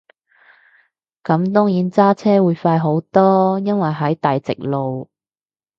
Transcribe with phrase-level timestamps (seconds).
[1.23, 5.11] 咁當然揸車會快好多，因為係大直路